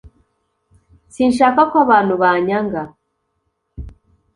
[1.13, 2.81] Sinshaka ko abantu banyanga